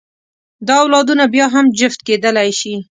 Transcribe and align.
دا 0.67 0.75
اولادونه 0.83 1.25
بیا 1.33 1.45
هم 1.55 1.65
جفت 1.79 1.99
کېدلی 2.07 2.51
شي. 2.59 2.73